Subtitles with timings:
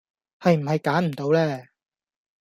[0.39, 1.65] 係唔係揀唔到呢